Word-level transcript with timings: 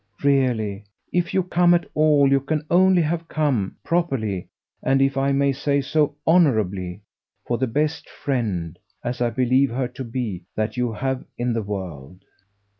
Really, 0.23 0.83
if 1.13 1.31
you've 1.31 1.51
come 1.51 1.75
at 1.75 1.85
all, 1.93 2.27
you 2.31 2.39
can 2.39 2.65
only 2.71 3.03
have 3.03 3.27
come 3.27 3.75
properly, 3.83 4.47
and 4.81 4.99
if 4.99 5.15
I 5.15 5.31
may 5.31 5.51
say 5.51 5.79
so 5.79 6.15
honourably 6.25 7.01
for 7.45 7.59
the 7.59 7.67
best 7.67 8.09
friend, 8.09 8.79
as 9.03 9.21
I 9.21 9.29
believe 9.29 9.69
her 9.69 9.87
to 9.89 10.03
be, 10.03 10.43
that 10.55 10.75
you 10.75 10.91
have 10.93 11.23
in 11.37 11.53
the 11.53 11.61
world." 11.61 12.23